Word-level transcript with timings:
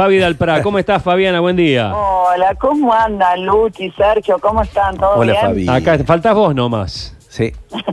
Fabi 0.00 0.16
Dalprá. 0.18 0.62
¿Cómo 0.62 0.78
estás, 0.78 1.02
Fabiana? 1.02 1.40
Buen 1.40 1.56
día. 1.56 1.94
Hola, 1.94 2.54
¿cómo 2.54 2.90
andan, 2.90 3.44
Luchi, 3.44 3.90
Sergio? 3.90 4.38
¿Cómo 4.38 4.62
están? 4.62 4.96
¿Todo 4.96 5.16
Hola, 5.16 5.32
bien? 5.32 5.44
Fabi. 5.44 5.68
Acá 5.68 6.02
faltás 6.06 6.34
vos 6.34 6.54
nomás. 6.54 7.14
Sí. 7.28 7.52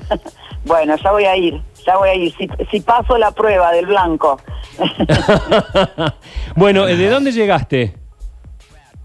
Bueno, 0.64 0.98
ya 0.98 1.12
voy 1.14 1.24
a 1.24 1.36
ir, 1.38 1.62
ya 1.86 1.96
voy 1.96 2.10
a 2.10 2.16
ir. 2.16 2.34
Si, 2.38 2.50
si 2.70 2.82
paso 2.82 3.18
la 3.18 3.32
prueba 3.32 3.72
del 3.72 3.86
blanco. 3.86 4.38
bueno, 6.58 6.86
¿de 6.86 7.10
dónde 7.10 7.32
llegaste? 7.32 7.94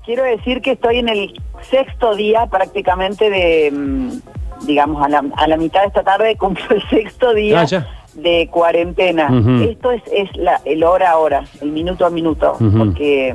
Quiero 0.04 0.24
decir 0.24 0.60
que 0.60 0.72
estoy 0.72 0.98
en 0.98 1.08
el 1.08 1.40
sexto 1.70 2.16
día 2.16 2.46
prácticamente 2.46 3.30
de, 3.30 3.70
mm, 3.70 4.66
digamos, 4.66 5.04
a 5.04 5.08
la, 5.08 5.24
a 5.36 5.46
la 5.46 5.56
mitad 5.56 5.82
de 5.82 5.86
esta 5.86 6.02
tarde 6.02 6.36
cumplo 6.36 6.64
el 6.74 6.82
sexto 6.88 7.32
día 7.32 7.60
Ah, 7.60 7.64
ya. 7.64 7.86
De 8.14 8.48
cuarentena. 8.50 9.28
Esto 9.62 9.90
es, 9.92 10.02
es 10.12 10.36
la, 10.36 10.60
el 10.64 10.84
hora 10.84 11.12
a 11.12 11.18
hora, 11.18 11.44
el 11.60 11.70
minuto 11.72 12.04
a 12.06 12.10
minuto, 12.10 12.56
porque, 12.78 13.34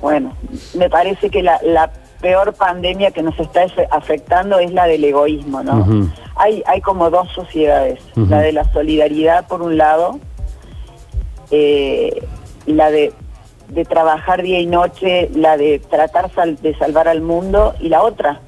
bueno, 0.00 0.32
me 0.74 0.88
parece 0.88 1.30
que 1.30 1.42
la, 1.42 1.58
la 1.62 1.90
peor 2.20 2.54
pandemia 2.54 3.10
que 3.10 3.22
nos 3.22 3.38
está 3.38 3.66
afectando 3.90 4.58
es 4.58 4.72
la 4.72 4.86
del 4.86 5.04
egoísmo, 5.04 5.62
¿no? 5.62 5.84
Hay, 6.36 6.62
hay 6.66 6.80
como 6.80 7.10
dos 7.10 7.28
sociedades, 7.32 8.00
la 8.14 8.40
de 8.40 8.52
la 8.52 8.64
solidaridad 8.72 9.46
por 9.48 9.62
un 9.62 9.76
lado, 9.78 10.18
eh, 11.50 12.22
la 12.66 12.90
de, 12.90 13.12
de 13.68 13.84
trabajar 13.84 14.42
día 14.42 14.60
y 14.60 14.66
noche, 14.66 15.30
la 15.34 15.56
de 15.56 15.78
tratar 15.78 16.30
sal- 16.34 16.56
de 16.60 16.74
salvar 16.76 17.08
al 17.08 17.20
mundo, 17.20 17.74
y 17.80 17.88
la 17.88 18.02
otra, 18.02 18.40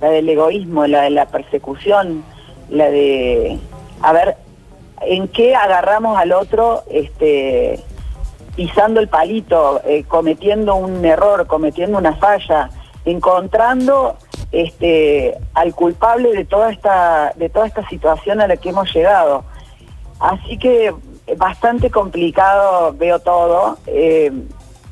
la 0.00 0.08
del 0.08 0.28
egoísmo, 0.28 0.86
la 0.86 1.02
de 1.02 1.10
la 1.10 1.26
persecución, 1.26 2.24
la 2.68 2.88
de, 2.90 3.58
a 4.02 4.12
ver, 4.12 4.36
¿en 5.00 5.28
qué 5.28 5.54
agarramos 5.54 6.18
al 6.18 6.32
otro 6.32 6.84
este, 6.90 7.82
pisando 8.56 9.00
el 9.00 9.08
palito, 9.08 9.80
eh, 9.84 10.04
cometiendo 10.06 10.74
un 10.74 11.04
error, 11.04 11.46
cometiendo 11.46 11.98
una 11.98 12.14
falla, 12.16 12.70
encontrando 13.04 14.16
este, 14.52 15.36
al 15.54 15.74
culpable 15.74 16.32
de 16.32 16.44
toda 16.44 16.70
esta, 16.70 17.32
de 17.36 17.48
toda 17.48 17.66
esta 17.66 17.86
situación 17.88 18.40
a 18.40 18.46
la 18.46 18.56
que 18.56 18.70
hemos 18.70 18.92
llegado? 18.94 19.44
Así 20.18 20.58
que 20.58 20.94
bastante 21.36 21.90
complicado 21.90 22.94
veo 22.96 23.18
todo. 23.20 23.78
eh, 23.86 24.32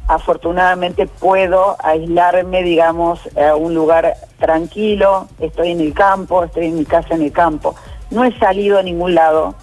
afortunadamente 0.09 1.07
puedo 1.07 1.77
aislarme, 1.81 2.63
digamos, 2.63 3.21
a 3.37 3.55
un 3.55 3.75
lugar 3.75 4.15
tranquilo. 4.39 5.29
Estoy 5.39 5.73
en 5.73 5.81
el 5.81 5.93
campo, 5.93 6.43
estoy 6.43 6.67
en 6.67 6.79
mi 6.79 6.85
casa 6.87 7.15
en 7.15 7.23
el 7.23 7.33
campo. 7.33 7.77
No 8.11 8.25
he 8.25 8.37
salido 8.39 8.79
a 8.79 8.83
ningún 8.83 9.15
lado 9.15 9.55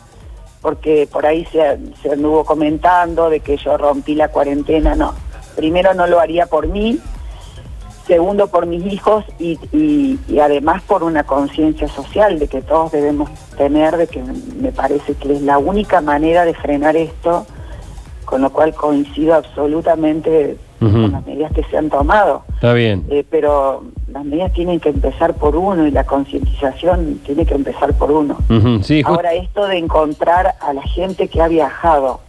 porque 0.69 1.07
por 1.11 1.27
ahí 1.27 1.45
se, 1.51 1.77
se 2.01 2.11
anduvo 2.13 2.43
comentando 2.43 3.29
de 3.29 3.39
que 3.39 3.55
yo 3.55 3.77
rompí 3.77 4.15
la 4.15 4.29
cuarentena. 4.29 4.95
No, 4.95 5.13
primero 5.55 5.93
no 5.93 6.07
lo 6.07 6.19
haría 6.19 6.47
por 6.47 6.65
mí, 6.67 6.97
segundo 8.07 8.47
por 8.47 8.65
mis 8.65 8.83
hijos 8.91 9.23
y, 9.37 9.59
y- 9.71 10.19
y 10.27 10.39
además 10.39 10.81
por 10.81 11.03
una 11.03 11.23
conciencia 11.23 11.87
social 11.87 12.39
de 12.39 12.47
que 12.47 12.63
todos 12.63 12.91
debemos 12.91 13.29
tener, 13.57 13.95
de 13.95 14.07
que 14.07 14.23
me 14.59 14.71
parece 14.71 15.13
que 15.13 15.33
es 15.33 15.41
la 15.43 15.59
única 15.59 16.01
manera 16.01 16.45
de 16.45 16.55
frenar 16.55 16.95
esto, 16.95 17.45
con 18.25 18.41
lo 18.41 18.49
cual 18.51 18.73
coincido 18.73 19.35
absolutamente 19.35 20.57
con 20.79 21.11
las 21.11 21.25
medidas 21.27 21.51
que 21.53 21.63
se 21.65 21.77
han 21.77 21.91
tomado. 21.91 22.41
Está 22.55 22.73
bien. 22.73 23.05
Eh, 23.11 23.23
pero 23.29 23.83
las 24.15 24.23
medidas 24.23 24.53
tienen 24.53 24.79
que 24.79 24.87
empezar 24.89 25.33
por 25.33 25.57
uno 25.57 25.85
y 25.85 25.91
la 25.91 26.05
concientización 26.05 27.19
tiene 27.25 27.45
que 27.45 27.53
empezar 27.53 27.93
por 27.95 28.11
uno. 28.11 28.37
Sí, 28.81 29.01
Ahora 29.05 29.33
esto 29.33 29.67
de 29.67 29.77
encontrar 29.77 30.55
a 30.61 30.71
la 30.71 30.81
gente 30.83 31.27
que 31.27 31.41
ha 31.41 31.49
viajado 31.49 32.21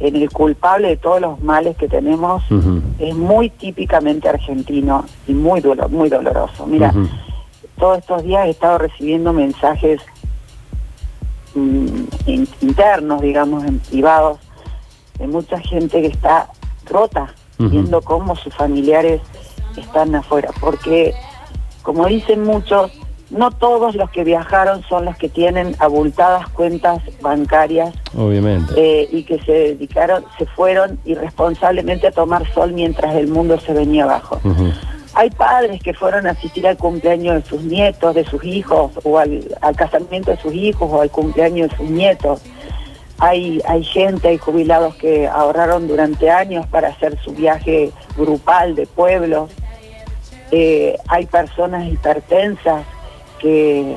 en 0.00 0.16
el 0.16 0.28
culpable 0.30 0.88
de 0.88 0.96
todos 0.98 1.22
los 1.22 1.40
males 1.40 1.78
que 1.78 1.88
tenemos 1.88 2.42
es 2.98 3.14
muy 3.16 3.48
típicamente 3.48 4.28
argentino 4.28 5.06
y 5.26 5.32
muy 5.32 5.62
dolo- 5.62 5.88
muy 5.88 6.10
doloroso. 6.10 6.66
Mira, 6.66 6.92
todos 7.78 7.98
estos 8.00 8.22
días 8.22 8.46
he 8.46 8.50
estado 8.50 8.76
recibiendo 8.76 9.32
mensajes 9.32 10.02
mm, 11.54 11.86
in- 12.26 12.48
internos, 12.60 13.22
digamos, 13.22 13.64
en 13.64 13.78
privados, 13.78 14.38
de 15.18 15.26
mucha 15.26 15.58
gente 15.60 16.02
que 16.02 16.08
está 16.08 16.48
rota, 16.84 17.32
viendo 17.58 18.02
cómo 18.02 18.36
sus 18.36 18.52
familiares 18.54 19.22
están 19.80 20.14
afuera. 20.14 20.50
Porque, 20.60 21.14
como 21.82 22.06
dicen 22.06 22.42
muchos, 22.42 22.90
no 23.30 23.50
todos 23.50 23.94
los 23.96 24.10
que 24.10 24.22
viajaron 24.22 24.82
son 24.84 25.06
los 25.06 25.16
que 25.16 25.28
tienen 25.28 25.74
abultadas 25.80 26.48
cuentas 26.50 27.00
bancarias 27.20 27.92
obviamente. 28.16 28.72
eh, 28.76 29.08
y 29.10 29.24
que 29.24 29.40
se 29.40 29.52
dedicaron, 29.52 30.24
se 30.38 30.46
fueron 30.46 31.00
irresponsablemente 31.04 32.06
a 32.06 32.12
tomar 32.12 32.46
sol 32.52 32.72
mientras 32.72 33.14
el 33.16 33.26
mundo 33.28 33.58
se 33.58 33.72
venía 33.72 34.04
abajo. 34.04 34.40
Hay 35.14 35.30
padres 35.30 35.80
que 35.82 35.94
fueron 35.94 36.26
a 36.26 36.30
asistir 36.32 36.66
al 36.66 36.76
cumpleaños 36.76 37.36
de 37.42 37.48
sus 37.48 37.62
nietos, 37.62 38.14
de 38.14 38.24
sus 38.24 38.44
hijos, 38.44 38.90
o 39.04 39.18
al, 39.18 39.44
al 39.60 39.74
casamiento 39.76 40.30
de 40.32 40.36
sus 40.36 40.52
hijos, 40.52 40.88
o 40.92 41.00
al 41.00 41.10
cumpleaños 41.10 41.70
de 41.70 41.76
sus 41.76 41.88
nietos. 41.88 42.42
Hay, 43.18 43.62
hay 43.66 43.84
gente, 43.84 44.28
hay 44.28 44.38
jubilados 44.38 44.96
que 44.96 45.28
ahorraron 45.28 45.86
durante 45.86 46.30
años 46.30 46.66
para 46.66 46.88
hacer 46.88 47.16
su 47.24 47.32
viaje 47.32 47.92
grupal 48.16 48.74
de 48.74 48.86
pueblos. 48.86 49.50
Eh, 50.50 50.96
hay 51.08 51.26
personas 51.26 51.86
hipertensas 51.88 52.84
que 53.38 53.96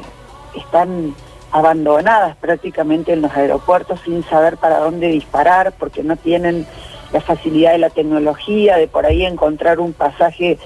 están 0.56 1.14
abandonadas 1.52 2.36
prácticamente 2.38 3.14
en 3.14 3.22
los 3.22 3.32
aeropuertos 3.32 4.00
sin 4.04 4.24
saber 4.24 4.58
para 4.58 4.80
dónde 4.80 5.08
disparar 5.08 5.72
porque 5.74 6.04
no 6.04 6.16
tienen 6.18 6.66
la 7.14 7.22
facilidad 7.22 7.72
de 7.72 7.78
la 7.78 7.90
tecnología, 7.90 8.76
de 8.78 8.88
por 8.88 9.06
ahí 9.06 9.26
encontrar 9.26 9.80
un 9.80 9.94
pasaje 9.94 10.58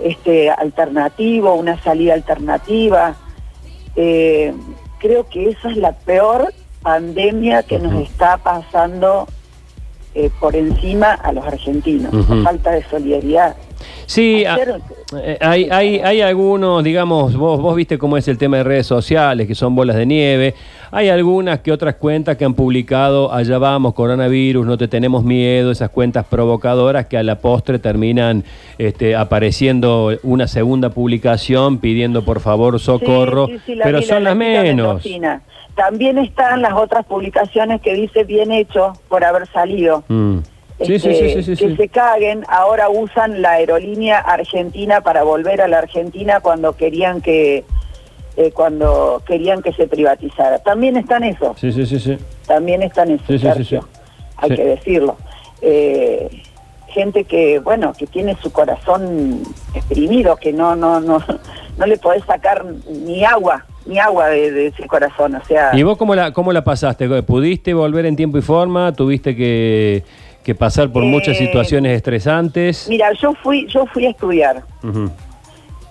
este 0.00 0.50
alternativo, 0.50 1.54
una 1.54 1.82
salida 1.82 2.14
alternativa. 2.14 3.16
Eh, 3.96 4.54
creo 4.98 5.28
que 5.28 5.50
esa 5.50 5.70
es 5.70 5.76
la 5.76 5.92
peor 5.92 6.52
pandemia 6.82 7.62
que 7.64 7.78
nos 7.78 7.94
está 7.94 8.36
pasando 8.36 9.26
eh, 10.14 10.30
por 10.38 10.54
encima 10.54 11.12
a 11.12 11.32
los 11.32 11.44
argentinos, 11.44 12.14
Ujú. 12.14 12.34
la 12.36 12.44
falta 12.44 12.70
de 12.70 12.84
solidaridad. 12.84 13.56
Sí, 14.06 14.44
a- 14.44 14.54
Ayer- 14.54 14.80
eh, 15.22 15.38
hay, 15.40 15.68
hay, 15.70 15.98
hay 16.00 16.20
algunos, 16.20 16.82
digamos, 16.84 17.34
vos, 17.36 17.60
vos 17.60 17.74
viste 17.74 17.98
cómo 17.98 18.16
es 18.16 18.28
el 18.28 18.38
tema 18.38 18.58
de 18.58 18.64
redes 18.64 18.86
sociales, 18.86 19.46
que 19.46 19.54
son 19.54 19.74
bolas 19.74 19.96
de 19.96 20.06
nieve. 20.06 20.54
Hay 20.92 21.08
algunas 21.08 21.60
que 21.60 21.72
otras 21.72 21.96
cuentas 21.96 22.36
que 22.36 22.44
han 22.44 22.54
publicado, 22.54 23.32
allá 23.32 23.58
vamos, 23.58 23.94
coronavirus, 23.94 24.64
no 24.66 24.78
te 24.78 24.86
tenemos 24.86 25.24
miedo, 25.24 25.70
esas 25.72 25.90
cuentas 25.90 26.24
provocadoras 26.26 27.06
que 27.06 27.18
a 27.18 27.22
la 27.24 27.40
postre 27.40 27.78
terminan 27.80 28.44
este, 28.78 29.16
apareciendo 29.16 30.12
una 30.22 30.46
segunda 30.46 30.90
publicación 30.90 31.78
pidiendo 31.78 32.24
por 32.24 32.38
favor 32.40 32.78
socorro, 32.78 33.46
Sí, 33.46 33.52
sí, 33.54 33.60
sí, 33.66 33.74
la 33.74 33.84
pero 33.84 34.02
son 34.02 34.22
la 34.24 34.30
las 34.30 34.36
menos. 34.38 35.02
También 35.74 36.16
están 36.16 36.62
las 36.62 36.72
otras 36.72 37.04
publicaciones 37.04 37.82
que 37.82 37.92
dice 37.92 38.24
bien 38.24 38.50
hecho 38.50 38.94
por 39.08 39.24
haber 39.24 39.46
salido. 39.48 40.04
Mm. 40.08 40.38
Sí, 40.80 40.98
sí, 40.98 41.08
Este, 41.08 41.32
sí, 41.34 41.42
sí, 41.42 41.56
sí, 41.56 41.66
que 41.68 41.76
se 41.76 41.88
caguen, 41.88 42.44
ahora 42.48 42.90
usan 42.90 43.40
la 43.40 43.52
aerolínea 43.52 44.18
argentina 44.18 45.00
para 45.00 45.22
volver 45.22 45.62
a 45.62 45.68
la 45.68 45.78
Argentina 45.78 46.40
cuando 46.40 46.76
querían 46.76 47.22
que 47.22 47.64
eh, 48.36 48.50
cuando 48.52 49.22
querían 49.26 49.62
que 49.62 49.72
se 49.72 49.86
privatizara. 49.86 50.58
También 50.58 50.98
están 50.98 51.24
esos, 51.24 51.58
Sí, 51.58 51.72
sí, 51.72 51.86
sí, 51.86 51.98
sí. 51.98 52.18
también 52.46 52.82
están 52.82 53.18
sí. 53.26 53.78
hay 54.36 54.50
que 54.50 54.64
decirlo. 54.64 55.16
Eh, 55.62 56.42
gente 56.88 57.24
que, 57.24 57.58
bueno, 57.60 57.94
que 57.94 58.06
tiene 58.06 58.36
su 58.42 58.52
corazón 58.52 59.42
exprimido, 59.74 60.36
que 60.36 60.52
no, 60.52 60.76
no, 60.76 61.00
no, 61.00 61.22
no 61.78 61.86
le 61.86 61.96
podés 61.96 62.24
sacar 62.24 62.64
ni 62.90 63.24
agua, 63.24 63.64
ni 63.86 63.98
agua 63.98 64.28
de, 64.28 64.50
de 64.50 64.66
ese 64.66 64.86
corazón, 64.86 65.34
o 65.36 65.44
sea... 65.44 65.70
¿Y 65.74 65.82
vos 65.82 65.96
cómo 65.96 66.14
la, 66.14 66.32
cómo 66.32 66.52
la 66.52 66.64
pasaste? 66.64 67.22
¿Pudiste 67.22 67.72
volver 67.72 68.04
en 68.06 68.16
tiempo 68.16 68.36
y 68.38 68.42
forma? 68.42 68.92
¿Tuviste 68.92 69.34
que, 69.34 70.04
que 70.46 70.54
pasar 70.54 70.90
por 70.92 71.02
muchas 71.02 71.34
Eh, 71.36 71.40
situaciones 71.46 71.96
estresantes? 71.96 72.86
Mira, 72.88 73.12
yo 73.14 73.34
fui, 73.42 73.66
yo 73.66 73.84
fui 73.86 74.06
a 74.06 74.10
estudiar. 74.10 74.62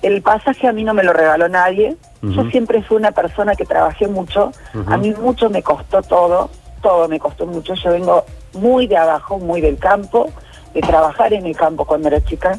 El 0.01 0.21
pasaje 0.21 0.65
a 0.65 0.71
mí 0.71 0.85
no 0.85 0.93
me 0.93 1.03
lo 1.03 1.11
regaló 1.11 1.49
nadie. 1.49 1.97
Yo 2.21 2.49
siempre 2.49 2.81
fui 2.81 2.95
una 2.95 3.11
persona 3.11 3.53
que 3.55 3.65
trabajé 3.65 4.07
mucho. 4.07 4.51
A 4.87 4.95
mí 4.95 5.13
mucho 5.21 5.49
me 5.49 5.61
costó 5.61 6.01
todo. 6.01 6.49
Todo 6.81 7.09
me 7.09 7.19
costó 7.19 7.45
mucho. 7.45 7.73
Yo 7.75 7.91
vengo 7.91 8.23
muy 8.53 8.87
de 8.87 8.95
abajo, 8.95 9.39
muy 9.39 9.59
del 9.59 9.77
campo, 9.77 10.29
de 10.73 10.79
trabajar 10.81 11.33
en 11.33 11.45
el 11.45 11.55
campo 11.57 11.83
cuando 11.83 12.07
era 12.07 12.23
chica. 12.23 12.57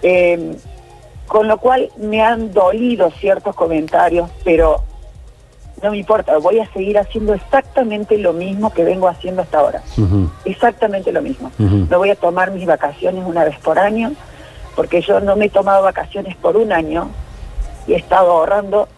Eh, 0.00 0.56
con 1.26 1.48
lo 1.48 1.58
cual 1.58 1.90
me 1.98 2.22
han 2.22 2.50
dolido 2.52 3.10
ciertos 3.10 3.54
comentarios, 3.54 4.30
pero 4.42 4.82
no 5.82 5.90
me 5.90 5.98
importa. 5.98 6.38
Voy 6.38 6.60
a 6.60 6.72
seguir 6.72 6.98
haciendo 6.98 7.34
exactamente 7.34 8.16
lo 8.16 8.32
mismo 8.32 8.72
que 8.72 8.84
vengo 8.84 9.08
haciendo 9.08 9.42
hasta 9.42 9.58
ahora. 9.58 9.82
Exactamente 10.44 11.10
lo 11.12 11.22
mismo. 11.22 11.50
Me 11.58 11.96
voy 11.96 12.10
a 12.10 12.14
tomar 12.14 12.52
mis 12.52 12.66
vacaciones 12.66 13.24
una 13.26 13.44
vez 13.44 13.58
por 13.58 13.78
año, 13.78 14.12
porque 14.76 15.02
yo 15.02 15.20
no 15.20 15.36
me 15.36 15.46
he 15.46 15.50
tomado 15.50 15.82
vacaciones 15.82 16.36
por 16.36 16.56
un 16.56 16.72
año 16.72 17.08
y 17.86 17.94
he 17.94 17.96
estado 17.96 18.30
ahorrando 18.30 18.88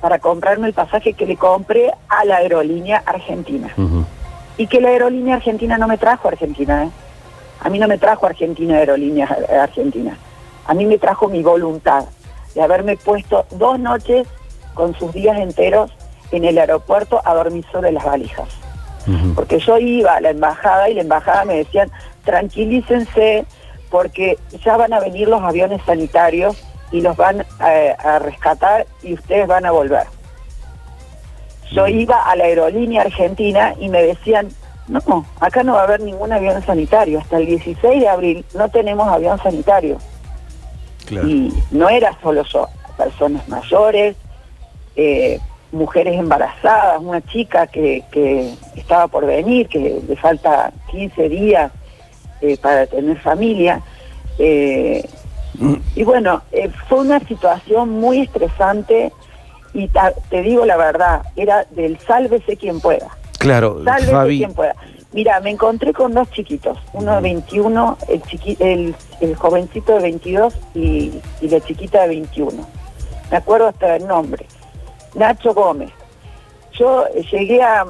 para 0.00 0.18
comprarme 0.18 0.66
el 0.66 0.74
pasaje 0.74 1.12
que 1.12 1.26
le 1.26 1.36
compré 1.36 1.92
a 2.08 2.24
la 2.24 2.36
aerolínea 2.36 3.02
argentina. 3.06 3.72
Y 4.58 4.66
que 4.66 4.80
la 4.80 4.88
aerolínea 4.88 5.36
argentina 5.36 5.78
no 5.78 5.86
me 5.86 5.96
trajo 5.96 6.28
a 6.28 6.32
Argentina. 6.32 6.84
¿eh? 6.84 6.90
A 7.60 7.70
mí 7.70 7.78
no 7.78 7.86
me 7.86 7.98
trajo 7.98 8.26
Argentina 8.26 8.76
Aerolíneas 8.76 9.30
Argentina. 9.48 10.18
A 10.66 10.74
mí 10.74 10.84
me 10.84 10.98
trajo 10.98 11.28
mi 11.28 11.42
voluntad 11.42 12.04
de 12.54 12.62
haberme 12.62 12.96
puesto 12.96 13.46
dos 13.52 13.78
noches 13.78 14.26
con 14.74 14.94
sus 14.94 15.12
días 15.12 15.38
enteros 15.38 15.92
en 16.32 16.44
el 16.44 16.58
aeropuerto 16.58 17.20
a 17.24 17.34
dormir 17.34 17.64
sobre 17.70 17.92
las 17.92 18.04
valijas. 18.04 18.48
Porque 19.34 19.58
yo 19.58 19.78
iba 19.78 20.14
a 20.14 20.20
la 20.20 20.30
embajada 20.30 20.88
y 20.88 20.94
la 20.94 21.00
embajada 21.00 21.44
me 21.44 21.56
decían, 21.56 21.90
tranquilícense 22.24 23.44
porque 23.90 24.38
ya 24.64 24.76
van 24.76 24.92
a 24.92 25.00
venir 25.00 25.28
los 25.28 25.42
aviones 25.42 25.82
sanitarios 25.84 26.56
y 26.92 27.00
los 27.00 27.16
van 27.16 27.44
a, 27.58 28.18
rescatar 28.20 28.86
y 29.02 29.14
ustedes 29.14 29.48
van 29.48 29.66
a 29.66 29.70
volver. 29.70 30.04
Yo 31.72 31.88
iba 31.88 32.22
a 32.22 32.36
la 32.36 32.44
aerolínea 32.44 33.02
argentina 33.02 33.74
y 33.80 33.88
me 33.88 34.02
decían, 34.02 34.48
no, 34.88 35.26
acá 35.40 35.62
no 35.62 35.74
va 35.74 35.80
a 35.80 35.84
haber 35.84 36.00
ningún 36.00 36.32
avión 36.32 36.62
sanitario. 36.64 37.18
Hasta 37.18 37.38
el 37.38 37.46
16 37.46 38.00
de 38.00 38.08
abril 38.08 38.44
no 38.54 38.68
tenemos 38.68 39.08
avión 39.08 39.38
sanitario. 39.42 39.98
Y 41.10 41.52
no 41.70 41.88
era 41.88 42.16
solo 42.22 42.42
yo, 42.44 42.68
personas 42.96 43.46
mayores, 43.48 44.16
eh, 44.96 45.40
mujeres 45.72 46.18
embarazadas, 46.18 47.00
una 47.00 47.20
chica 47.22 47.66
que, 47.66 48.04
que, 48.10 48.54
estaba 48.76 49.08
por 49.08 49.26
venir, 49.26 49.68
que 49.68 50.00
le 50.06 50.16
falta 50.16 50.72
15 50.90 51.28
días 51.28 51.72
eh, 52.40 52.56
para 52.60 52.86
tener 52.86 53.18
familia. 53.18 53.80
Eh, 54.38 55.04
y 55.94 56.04
bueno, 56.04 56.42
fue 56.88 57.00
una 57.00 57.20
situación 57.20 57.90
muy 57.90 58.20
estresante 58.20 59.12
y 59.74 59.90
te 60.28 60.42
digo 60.42 60.64
la 60.66 60.76
verdad, 60.76 61.22
era 61.36 61.64
del 61.70 61.98
sálvese 61.98 62.56
quien 62.56 62.80
pueda. 62.80 63.08
Claro, 63.38 63.82
sálvese 63.84 64.38
quien 64.38 64.54
pueda. 64.54 64.74
Mira, 65.12 65.40
me 65.40 65.50
encontré 65.50 65.92
con 65.92 66.14
dos 66.14 66.30
chiquitos, 66.30 66.78
uno 66.94 67.16
de 67.16 67.20
21, 67.20 67.98
el, 68.08 68.22
el, 68.60 68.94
el 69.20 69.36
jovencito 69.36 69.94
de 69.94 70.00
22 70.00 70.54
y, 70.74 71.12
la 71.42 71.60
chiquita 71.60 72.02
de 72.02 72.08
21. 72.08 72.66
Me 73.30 73.36
acuerdo 73.36 73.68
hasta 73.68 73.96
el 73.96 74.06
nombre. 74.06 74.46
Nacho 75.14 75.54
Gómez. 75.54 75.90
Yo 76.72 77.06
llegué 77.30 77.62
a, 77.62 77.84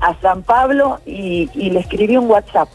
a 0.00 0.14
San 0.20 0.42
Pablo 0.42 1.00
y, 1.06 1.46
le 1.54 1.80
escribí 1.80 2.16
un 2.16 2.30
WhatsApp. 2.30 2.68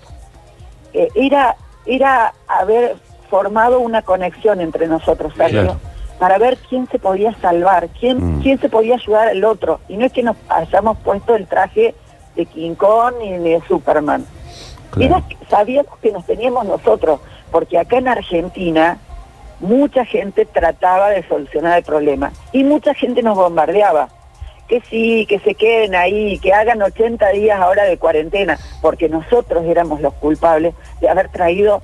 Eh, 0.94 1.09
era, 1.15 1.55
era 1.85 2.33
haber 2.47 2.95
formado 3.29 3.79
una 3.79 4.01
conexión 4.01 4.61
entre 4.61 4.88
nosotros, 4.88 5.33
Sergio, 5.35 5.77
para 6.17 6.38
ver 6.38 6.57
quién 6.69 6.88
se 6.88 6.97
podía 6.97 7.33
salvar, 7.39 7.89
quién, 7.99 8.38
mm. 8.38 8.41
quién 8.41 8.59
se 8.59 8.69
podía 8.69 8.95
ayudar 8.95 9.27
al 9.27 9.44
otro. 9.44 9.79
Y 9.88 9.97
no 9.97 10.05
es 10.05 10.13
que 10.13 10.23
nos 10.23 10.38
hayamos 10.49 10.97
puesto 10.99 11.35
el 11.35 11.47
traje 11.47 11.94
de 12.35 12.45
King 12.45 12.75
Kong 12.75 13.15
ni 13.19 13.38
de 13.38 13.61
Superman. 13.67 14.25
sabíamos 15.49 15.97
que 16.01 16.11
nos 16.11 16.25
teníamos 16.25 16.65
nosotros, 16.65 17.19
porque 17.51 17.77
acá 17.77 17.97
en 17.97 18.07
Argentina 18.07 18.97
mucha 19.59 20.06
gente 20.06 20.45
trataba 20.45 21.09
de 21.09 21.27
solucionar 21.27 21.77
el 21.77 21.83
problema 21.83 22.31
y 22.51 22.63
mucha 22.63 22.94
gente 22.94 23.21
nos 23.24 23.36
bombardeaba. 23.36 24.09
Que 24.68 24.81
sí, 24.81 25.25
que 25.30 25.39
se 25.39 25.56
queden 25.56 25.95
ahí, 25.95 26.39
que 26.39 26.51
hagan 26.51 26.81
80 26.81 27.30
días 27.30 27.57
ahora 27.57 27.86
de 27.86 27.98
cuarentena, 27.98 28.59
porque 28.81 29.07
nosotros 29.07 29.63
éramos 29.65 30.01
los 30.01 30.13
culpables 30.15 30.75
de 31.00 31.07
haber 31.07 31.30
traído 31.30 31.81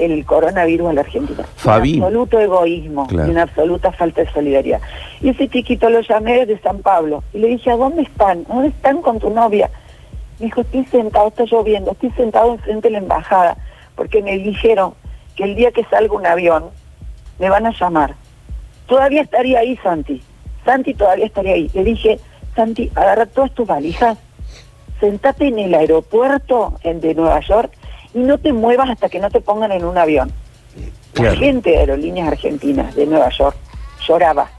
el 0.00 0.24
coronavirus 0.24 0.90
a 0.90 0.92
la 0.94 1.00
Argentina. 1.02 1.44
Fabi. 1.56 1.98
Un 1.98 2.04
absoluto 2.04 2.40
egoísmo 2.40 3.08
y 3.10 3.16
una 3.16 3.42
absoluta 3.42 3.92
falta 3.92 4.22
de 4.22 4.30
solidaridad. 4.30 4.80
Y 5.20 5.30
ese 5.30 5.48
chiquito 5.48 5.90
lo 5.90 6.00
llamé 6.00 6.46
desde 6.46 6.62
San 6.62 6.82
Pablo 6.82 7.22
y 7.32 7.38
le 7.38 7.48
dije, 7.48 7.70
¿a 7.70 7.76
dónde 7.76 8.02
están? 8.02 8.44
¿Dónde 8.44 8.68
están 8.68 9.02
con 9.02 9.18
tu 9.18 9.30
novia? 9.30 9.70
Me 10.38 10.46
dijo, 10.46 10.62
estoy 10.62 10.84
sentado, 10.86 11.28
está 11.28 11.44
lloviendo, 11.44 11.92
estoy 11.92 12.10
sentado 12.12 12.54
enfrente 12.54 12.88
de 12.88 12.92
la 12.92 12.98
embajada, 12.98 13.56
porque 13.94 14.22
me 14.22 14.38
dijeron 14.38 14.94
que 15.36 15.44
el 15.44 15.54
día 15.54 15.70
que 15.70 15.84
salga 15.84 16.14
un 16.14 16.26
avión, 16.26 16.70
me 17.40 17.50
van 17.50 17.66
a 17.66 17.72
llamar. 17.72 18.14
Todavía 18.86 19.22
estaría 19.22 19.60
ahí, 19.60 19.76
Santi. 19.82 20.22
Santi 20.64 20.94
todavía 20.94 21.26
estaría 21.26 21.54
ahí. 21.54 21.70
Le 21.74 21.82
dije, 21.82 22.20
Santi, 22.54 22.90
agarra 22.94 23.26
todas 23.26 23.52
tus 23.52 23.66
valijas, 23.66 24.18
sentate 25.00 25.48
en 25.48 25.58
el 25.58 25.74
aeropuerto 25.74 26.74
de 26.84 27.14
Nueva 27.14 27.40
York 27.40 27.72
y 28.14 28.18
no 28.18 28.38
te 28.38 28.52
muevas 28.52 28.90
hasta 28.90 29.08
que 29.08 29.18
no 29.18 29.30
te 29.30 29.40
pongan 29.40 29.72
en 29.72 29.84
un 29.84 29.96
avión. 29.96 30.30
La 31.14 31.34
gente 31.34 31.70
de 31.70 31.78
aerolíneas 31.78 32.28
argentinas 32.28 32.94
de 32.94 33.06
Nueva 33.06 33.30
York 33.30 33.56
lloraba. 34.06 34.50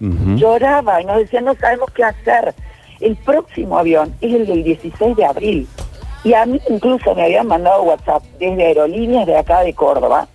Lloraba 0.00 1.00
y 1.00 1.04
nos 1.04 1.18
decía, 1.18 1.40
no 1.40 1.54
sabemos 1.54 1.90
qué 1.92 2.04
hacer. 2.04 2.54
El 3.00 3.16
próximo 3.16 3.78
avión 3.78 4.14
es 4.20 4.32
el 4.32 4.46
del 4.46 4.64
16 4.64 5.16
de 5.16 5.24
abril. 5.24 5.68
Y 6.24 6.34
a 6.34 6.46
mí 6.46 6.60
incluso 6.68 7.14
me 7.14 7.24
habían 7.24 7.48
mandado 7.48 7.82
WhatsApp 7.82 8.22
desde 8.38 8.66
aerolíneas 8.66 9.26
de 9.26 9.36
acá 9.36 9.62
de 9.62 9.74
Córdoba, 9.74 10.28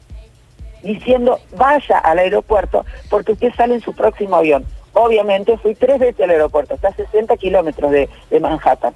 diciendo, 0.88 1.39
vaya 1.56 1.98
al 2.00 2.19
aeropuerto 2.19 2.86
porque 3.10 3.34
usted 3.34 3.54
sale 3.56 3.75
en 3.75 3.81
su 3.81 3.94
próximo 3.94 4.38
avión. 4.38 4.66
Obviamente 4.94 5.57
fui 5.57 5.75
tres 5.75 6.00
veces 6.00 6.22
al 6.22 6.31
aeropuerto, 6.31 6.74
está 6.74 6.89
a 6.89 6.95
60 6.95 7.38
kilómetros 7.38 7.92
de, 7.92 8.10
Manhattan. 8.39 8.94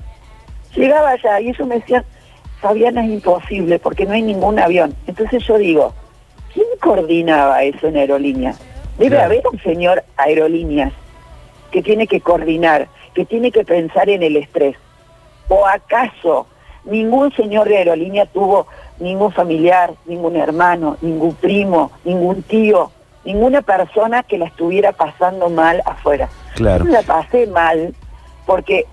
Llegaba 0.76 1.10
allá 1.10 1.40
y 1.42 1.50
ellos 1.50 1.68
me 1.68 1.76
decían, 1.76 2.04
Fabiana, 2.60 3.04
es 3.06 3.12
imposible 3.12 3.78
porque 3.80 4.06
no 4.06 4.14
hay 4.14 4.22
ningún 4.22 4.60
avión. 4.60 4.96
Entonces 5.06 5.44
yo 5.46 5.58
digo, 5.58 5.94
¿quién 6.54 6.66
coordinaba 6.82 7.64
eso 7.64 7.88
en 7.88 7.98
aerolíneas? 7.98 8.60
Debe 8.98 9.20
haber 9.20 9.44
un 9.52 9.60
señor 9.62 10.04
aerolíneas 10.18 10.94
que 11.72 11.82
tiene 11.82 12.08
que 12.08 12.22
coordinar 12.22 12.88
que 13.14 13.26
tiene 13.26 13.52
que 13.52 13.64
pensar 13.64 14.10
en 14.10 14.24
el 14.24 14.38
estrés. 14.38 14.76
¿O 15.50 15.66
acaso 15.66 16.48
ningún 16.86 17.32
señor 17.34 17.68
de 17.68 17.78
aerolínea 17.78 18.26
tuvo 18.26 18.68
ningún 19.02 19.32
familiar, 19.32 19.94
ningún 20.06 20.36
hermano, 20.36 20.98
ningún 21.02 21.34
primo, 21.36 21.92
ningún 22.06 22.44
tío, 22.44 22.92
ninguna 23.26 23.62
persona 23.62 24.24
que 24.24 24.38
la 24.38 24.46
estuviera 24.46 24.92
pasando 24.92 25.50
mal 25.50 25.82
afuera? 25.86 26.30
Claro. 26.56 26.86
Yo 26.86 26.92
la 26.92 27.02
pasé 27.02 27.48
mal 27.48 27.94
porque, 28.46 28.86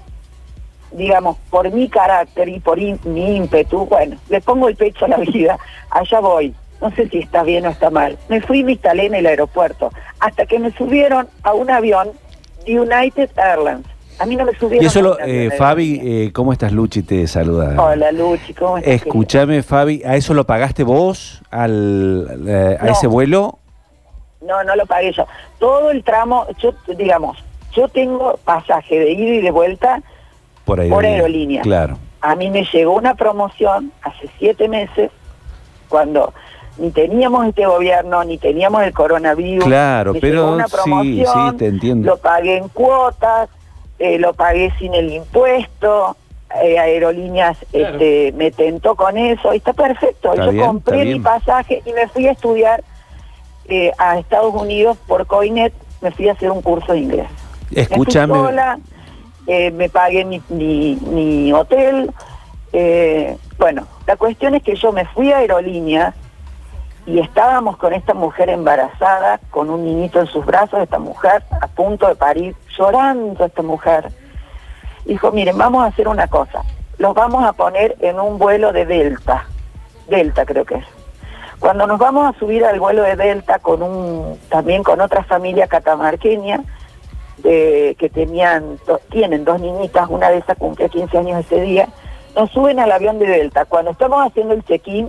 digamos, 0.92 1.36
por 1.50 1.70
mi 1.70 1.88
carácter 1.88 2.48
y 2.48 2.58
por 2.58 2.78
mi 2.78 3.36
ímpetu, 3.36 3.86
bueno, 3.86 4.16
le 4.28 4.40
pongo 4.40 4.68
el 4.68 4.76
pecho 4.76 5.04
a 5.04 5.08
la 5.08 5.18
vida, 5.18 5.58
allá 5.90 6.20
voy. 6.20 6.54
No 6.80 6.90
sé 6.92 7.08
si 7.08 7.18
está 7.18 7.42
bien 7.42 7.66
o 7.66 7.70
está 7.70 7.90
mal. 7.90 8.16
Me 8.28 8.40
fui 8.40 8.60
y 8.60 8.64
me 8.64 8.72
instalé 8.72 9.06
en 9.06 9.14
el 9.16 9.26
aeropuerto 9.26 9.90
hasta 10.20 10.46
que 10.46 10.58
me 10.58 10.70
subieron 10.72 11.28
a 11.42 11.52
un 11.52 11.70
avión 11.70 12.10
de 12.64 12.80
United 12.80 13.30
Airlines 13.36 13.84
a 14.18 14.26
mí 14.26 14.36
no 14.36 14.44
me 14.44 14.52
subieron. 14.54 14.82
Y 14.82 14.86
eso, 14.86 15.00
lo, 15.02 15.18
eh, 15.20 15.50
Fabi, 15.56 16.00
eh, 16.02 16.32
¿cómo 16.32 16.52
estás, 16.52 16.72
Luchi? 16.72 17.02
Te 17.02 17.26
saluda. 17.26 17.74
Hola, 17.80 18.12
Luchi, 18.12 18.54
¿cómo 18.54 18.78
estás? 18.78 18.94
Escúchame, 18.94 19.62
Fabi, 19.62 20.02
¿a 20.04 20.16
eso 20.16 20.34
lo 20.34 20.44
pagaste 20.44 20.82
vos, 20.82 21.42
al, 21.50 22.44
eh, 22.46 22.76
a 22.80 22.88
ese 22.88 23.06
vuelo? 23.06 23.58
No, 24.40 24.62
no 24.64 24.76
lo 24.76 24.86
pagué 24.86 25.12
yo. 25.12 25.26
Todo 25.58 25.90
el 25.90 26.04
tramo, 26.04 26.46
yo, 26.58 26.72
digamos, 26.96 27.38
yo 27.72 27.88
tengo 27.88 28.38
pasaje 28.44 28.98
de 28.98 29.12
ida 29.12 29.34
y 29.34 29.40
de 29.40 29.50
vuelta 29.50 30.02
por 30.64 30.80
aerolínea. 30.80 31.62
Claro. 31.62 31.98
A 32.20 32.34
mí 32.34 32.50
me 32.50 32.64
llegó 32.64 32.94
una 32.94 33.14
promoción 33.14 33.92
hace 34.02 34.28
siete 34.38 34.68
meses, 34.68 35.10
cuando 35.88 36.34
ni 36.78 36.90
teníamos 36.90 37.46
este 37.46 37.66
gobierno, 37.66 38.22
ni 38.24 38.38
teníamos 38.38 38.82
el 38.82 38.92
coronavirus. 38.92 39.64
Claro, 39.64 40.12
pero 40.20 40.52
una 40.52 40.66
promoción, 40.66 41.50
sí, 41.50 41.56
te 41.56 41.66
entiendo. 41.66 42.10
Lo 42.10 42.16
pagué 42.18 42.56
en 42.56 42.68
cuotas, 42.68 43.48
eh, 43.98 44.18
lo 44.18 44.32
pagué 44.32 44.72
sin 44.78 44.94
el 44.94 45.12
impuesto, 45.12 46.16
eh, 46.62 46.78
Aerolíneas 46.78 47.58
este, 47.72 48.32
me 48.36 48.50
tentó 48.50 48.94
con 48.94 49.16
eso, 49.16 49.52
y 49.52 49.58
está 49.58 49.72
perfecto. 49.72 50.34
Yo 50.34 50.66
compré 50.66 51.04
mi 51.04 51.20
pasaje 51.20 51.82
y 51.84 51.92
me 51.92 52.08
fui 52.08 52.26
a 52.26 52.32
estudiar 52.32 52.82
eh, 53.66 53.92
a 53.98 54.18
Estados 54.18 54.54
Unidos 54.54 54.96
por 55.06 55.26
Coinet, 55.26 55.72
me 56.00 56.10
fui 56.12 56.28
a 56.28 56.32
hacer 56.32 56.50
un 56.50 56.62
curso 56.62 56.92
de 56.92 57.00
inglés. 57.00 57.26
Escúchame. 57.72 58.34
Me, 58.34 58.40
sola, 58.40 58.78
me 59.46 59.88
pagué 59.88 60.24
mi, 60.24 60.40
mi, 60.48 60.96
mi 61.02 61.52
hotel. 61.52 62.12
bueno, 63.58 63.86
la 64.06 64.16
cuestión 64.16 64.54
es 64.54 64.62
que 64.62 64.76
yo 64.76 64.92
me 64.92 65.04
fui 65.06 65.32
a 65.32 65.38
Aerolíneas 65.38 66.14
y 67.08 67.20
estábamos 67.20 67.78
con 67.78 67.94
esta 67.94 68.12
mujer 68.12 68.50
embarazada, 68.50 69.40
con 69.50 69.70
un 69.70 69.84
niñito 69.84 70.20
en 70.20 70.26
sus 70.26 70.44
brazos, 70.44 70.80
esta 70.80 70.98
mujer 70.98 71.42
a 71.60 71.66
punto 71.66 72.06
de 72.06 72.14
parir, 72.14 72.54
llorando 72.78 73.44
esta 73.44 73.62
mujer. 73.62 74.10
Dijo, 75.04 75.32
miren, 75.32 75.58
vamos 75.58 75.84
a 75.84 75.88
hacer 75.88 76.06
una 76.08 76.28
cosa, 76.28 76.62
los 76.98 77.14
vamos 77.14 77.44
a 77.44 77.52
poner 77.52 77.96
en 78.00 78.20
un 78.20 78.38
vuelo 78.38 78.72
de 78.72 78.84
Delta, 78.84 79.46
Delta 80.08 80.44
creo 80.44 80.64
que 80.64 80.76
es. 80.76 80.84
Cuando 81.58 81.86
nos 81.86 81.98
vamos 81.98 82.32
a 82.32 82.38
subir 82.38 82.64
al 82.64 82.78
vuelo 82.78 83.02
de 83.02 83.16
Delta 83.16 83.58
con 83.58 83.82
un, 83.82 84.38
también 84.48 84.84
con 84.84 85.00
otra 85.00 85.24
familia 85.24 85.66
catamarqueña, 85.66 86.62
que 87.42 88.10
tenían, 88.12 88.78
tienen 89.10 89.44
dos 89.44 89.60
niñitas, 89.60 90.08
una 90.08 90.30
de 90.30 90.38
esas 90.38 90.58
cumplía 90.58 90.88
15 90.88 91.18
años 91.18 91.40
ese 91.46 91.60
día, 91.60 91.88
nos 92.34 92.50
suben 92.50 92.78
al 92.80 92.92
avión 92.92 93.18
de 93.18 93.26
Delta. 93.26 93.64
Cuando 93.64 93.92
estamos 93.92 94.26
haciendo 94.26 94.54
el 94.54 94.64
check-in, 94.64 95.08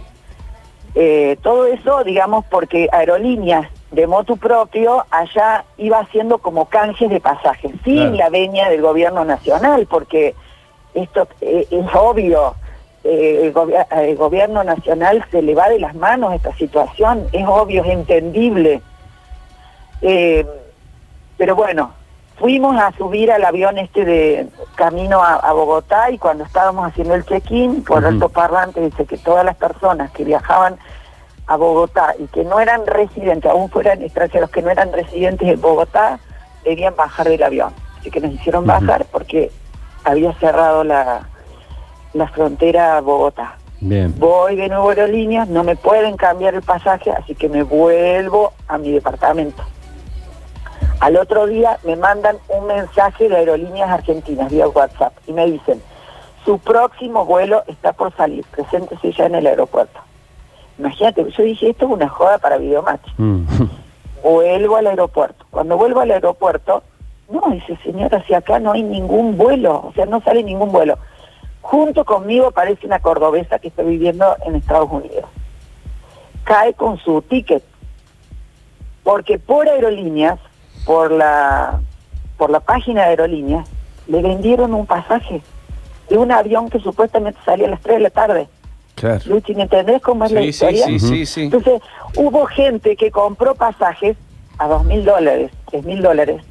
eh, 0.95 1.38
todo 1.41 1.65
eso, 1.65 2.03
digamos, 2.03 2.45
porque 2.45 2.88
aerolíneas 2.91 3.67
de 3.91 4.05
motu 4.08 4.38
propio 4.38 5.05
allá 5.10 5.65
iba 5.77 6.00
haciendo 6.00 6.38
como 6.38 6.65
canjes 6.65 7.10
de 7.10 7.19
pasajes, 7.19 7.72
sin 7.84 8.17
la 8.17 8.29
veña 8.29 8.69
del 8.69 8.81
gobierno 8.81 9.25
nacional, 9.25 9.88
porque 9.89 10.36
esto 10.93 11.27
eh, 11.41 11.65
es 11.72 11.86
obvio, 11.96 12.53
eh, 13.03 13.41
el, 13.43 13.53
gobi- 13.53 13.86
el 13.91 14.15
gobierno 14.15 14.63
nacional 14.63 15.25
se 15.31 15.41
le 15.41 15.55
va 15.55 15.69
de 15.69 15.79
las 15.79 15.96
manos 15.96 16.34
esta 16.34 16.53
situación, 16.55 17.27
es 17.31 17.48
obvio, 17.48 17.84
es 17.84 17.89
entendible. 17.91 18.81
Eh, 20.01 20.46
pero 21.38 21.55
bueno, 21.55 21.91
fuimos 22.38 22.79
a 22.79 22.91
subir 22.93 23.31
al 23.31 23.43
avión 23.43 23.77
este 23.77 24.05
de 24.05 24.48
camino 24.75 25.22
a, 25.24 25.36
a 25.36 25.51
Bogotá 25.53 26.12
y 26.12 26.17
cuando 26.17 26.43
estábamos 26.43 26.88
haciendo 26.88 27.15
el 27.15 27.25
check-in, 27.25 27.84
por 27.84 28.00
Ujú. 28.00 28.08
altoparlante 28.08 28.81
dice 28.81 29.05
que 29.05 29.17
todas 29.17 29.43
las 29.46 29.55
personas 29.55 30.12
que 30.12 30.24
viajaban 30.24 30.77
a 31.49 31.57
Bogotá 31.57 32.13
y 32.19 32.27
que 32.27 32.43
no 32.43 32.59
eran 32.59 32.85
residentes, 32.85 33.49
aún 33.49 33.71
fueran 33.71 34.03
extranjeros 34.03 34.51
que 34.51 34.61
no 34.61 34.69
eran 34.69 34.93
residentes 34.93 35.47
de 35.47 35.55
Bogotá, 35.55 36.19
debían 36.63 36.95
bajar 36.95 37.27
del 37.27 37.41
avión. 37.41 37.73
Así 37.99 38.11
que 38.11 38.21
nos 38.21 38.31
hicieron 38.31 38.67
bajar 38.67 39.05
porque 39.11 39.51
había 40.03 40.31
cerrado 40.33 40.83
la, 40.83 41.27
la 42.13 42.27
frontera 42.27 42.97
a 42.97 43.01
Bogotá. 43.01 43.57
Bien. 43.81 44.13
Voy 44.19 44.57
de 44.57 44.69
nuevo 44.69 44.89
a 44.89 44.91
aerolíneas, 44.91 45.47
no 45.47 45.63
me 45.63 45.75
pueden 45.75 46.17
cambiar 46.17 46.53
el 46.53 46.61
pasaje, 46.61 47.09
así 47.11 47.33
que 47.33 47.49
me 47.49 47.63
vuelvo 47.63 48.53
a 48.67 48.77
mi 48.77 48.91
departamento. 48.91 49.63
Al 50.99 51.17
otro 51.17 51.47
día 51.47 51.79
me 51.83 51.95
mandan 51.95 52.37
un 52.49 52.67
mensaje 52.67 53.27
de 53.27 53.37
Aerolíneas 53.37 53.89
Argentinas 53.89 54.51
vía 54.51 54.67
WhatsApp 54.67 55.13
y 55.25 55.33
me 55.33 55.47
dicen, 55.47 55.81
su 56.45 56.59
próximo 56.59 57.25
vuelo 57.25 57.63
está 57.65 57.93
por 57.93 58.15
salir, 58.15 58.45
preséntese 58.51 59.13
ya 59.13 59.25
en 59.25 59.35
el 59.35 59.47
aeropuerto. 59.47 59.99
Imagínate, 60.79 61.29
yo 61.29 61.43
dije, 61.43 61.69
esto 61.69 61.86
es 61.86 61.91
una 61.91 62.07
joda 62.07 62.38
para 62.38 62.57
Videomatch. 62.57 63.05
Mm. 63.17 63.43
Vuelvo 64.24 64.77
al 64.77 64.88
aeropuerto. 64.88 65.45
Cuando 65.50 65.77
vuelvo 65.77 66.01
al 66.01 66.12
aeropuerto, 66.12 66.83
no, 67.29 67.41
dice 67.51 67.77
señora, 67.83 68.24
si 68.25 68.33
acá 68.33 68.59
no 68.59 68.71
hay 68.71 68.83
ningún 68.83 69.38
vuelo, 69.38 69.81
o 69.88 69.93
sea, 69.93 70.05
no 70.05 70.21
sale 70.21 70.43
ningún 70.43 70.71
vuelo. 70.71 70.98
Junto 71.62 72.03
conmigo 72.03 72.48
aparece 72.48 72.86
una 72.86 73.00
cordobesa 73.00 73.59
que 73.59 73.67
está 73.67 73.83
viviendo 73.83 74.36
en 74.45 74.55
Estados 74.55 74.89
Unidos. 74.91 75.25
Cae 76.43 76.74
con 76.74 76.98
su 76.98 77.21
ticket. 77.21 77.63
Porque 79.03 79.39
por 79.39 79.69
aerolíneas, 79.69 80.39
por 80.86 81.12
la, 81.12 81.79
por 82.38 82.50
la 82.50 82.59
página 82.59 83.03
de 83.03 83.09
aerolíneas, 83.09 83.69
le 84.07 84.21
vendieron 84.21 84.74
un 84.74 84.86
pasaje 84.86 85.41
de 86.09 86.17
un 86.17 86.31
avión 86.31 86.69
que 86.69 86.79
supuestamente 86.79 87.39
salía 87.45 87.67
a 87.67 87.71
las 87.71 87.81
3 87.81 87.98
de 87.98 88.03
la 88.03 88.09
tarde. 88.09 88.50
Claro. 88.99 89.21
Luchi, 89.25 89.55
¿me 89.55 89.63
entendés 89.63 90.01
cómo 90.01 90.25
es 90.25 90.31
la 90.31 90.41
Sí, 90.41 90.45
sí, 90.45 90.49
historia? 90.65 90.85
sí, 90.85 90.99
sí, 90.99 91.25
sí. 91.25 91.41
Entonces, 91.43 91.81
hubo 92.17 92.45
gente 92.45 92.95
que 92.95 93.11
compró 93.11 93.55
pasajes 93.55 94.17
a 94.57 94.67
dos 94.67 94.83
mil 94.85 95.05
dólares, 95.05 95.51
tres 95.69 95.85
mil 95.85 96.01
dólares, 96.01 96.41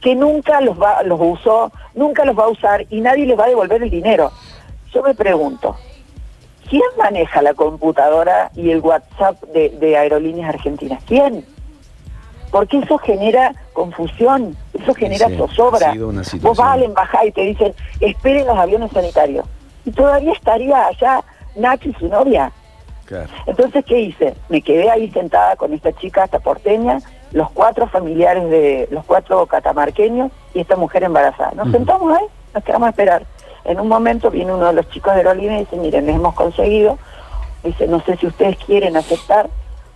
que 0.00 0.14
nunca 0.14 0.60
los 0.60 0.80
va, 0.80 1.02
los 1.02 1.18
usó, 1.20 1.70
nunca 1.94 2.24
los 2.24 2.38
va 2.38 2.44
a 2.44 2.48
usar 2.48 2.86
y 2.90 3.00
nadie 3.00 3.26
les 3.26 3.38
va 3.38 3.44
a 3.44 3.48
devolver 3.48 3.82
el 3.82 3.90
dinero. 3.90 4.30
Yo 4.92 5.02
me 5.02 5.14
pregunto, 5.14 5.76
¿quién 6.70 6.82
maneja 6.96 7.42
la 7.42 7.52
computadora 7.54 8.50
y 8.54 8.70
el 8.70 8.80
WhatsApp 8.80 9.42
de, 9.52 9.70
de 9.70 9.96
Aerolíneas 9.98 10.48
Argentinas? 10.48 11.02
¿Quién? 11.06 11.44
Porque 12.50 12.78
eso 12.78 12.96
genera 12.98 13.52
confusión, 13.74 14.56
eso 14.72 14.94
genera 14.94 15.28
Sí, 15.28 15.36
zozobra. 15.36 15.92
Vos 16.40 16.56
vas 16.56 16.72
a 16.72 16.76
la 16.78 16.84
embajada 16.84 17.26
y 17.26 17.32
te 17.32 17.42
dicen, 17.42 17.74
esperen 18.00 18.46
los 18.46 18.56
aviones 18.56 18.90
sanitarios. 18.92 19.44
Y 19.84 19.90
todavía 19.90 20.32
estaría 20.32 20.86
allá 20.86 21.22
Nacho 21.56 21.88
y 21.88 21.94
su 21.94 22.08
novia. 22.08 22.52
Claro. 23.04 23.28
Entonces, 23.46 23.84
¿qué 23.84 24.00
hice? 24.00 24.34
Me 24.48 24.60
quedé 24.62 24.90
ahí 24.90 25.10
sentada 25.10 25.56
con 25.56 25.72
esta 25.72 25.92
chica, 25.92 26.24
esta 26.24 26.40
porteña, 26.40 27.00
los 27.32 27.50
cuatro 27.50 27.86
familiares 27.86 28.48
de 28.50 28.88
los 28.90 29.04
cuatro 29.04 29.46
catamarqueños 29.46 30.32
y 30.54 30.60
esta 30.60 30.76
mujer 30.76 31.04
embarazada. 31.04 31.52
Nos 31.52 31.70
sentamos 31.70 32.16
ahí, 32.16 32.24
nos 32.54 32.64
quedamos 32.64 32.86
a 32.86 32.90
esperar. 32.90 33.24
En 33.64 33.80
un 33.80 33.88
momento 33.88 34.30
viene 34.30 34.52
uno 34.52 34.66
de 34.66 34.72
los 34.72 34.88
chicos 34.90 35.14
de 35.14 35.20
Aerolínea 35.20 35.56
y 35.56 35.60
dice, 35.60 35.76
miren, 35.76 36.06
les 36.06 36.16
hemos 36.16 36.34
conseguido, 36.34 36.98
dice, 37.62 37.86
no 37.86 38.00
sé 38.00 38.16
si 38.16 38.26
ustedes 38.26 38.56
quieren 38.58 38.96
aceptar 38.96 39.50